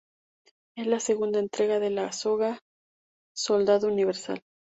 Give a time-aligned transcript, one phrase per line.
[0.75, 2.57] Es la segunda entrega de la saga
[3.35, 4.41] Soldado Universal.